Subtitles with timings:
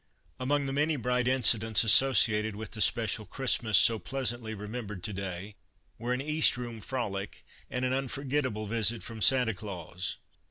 [0.39, 5.53] Among the many bright incidents associated with the special Christmas so pleasantly remembered to day
[5.99, 10.17] were an East Room frolic and an unforgetable visit from Sancta Clans.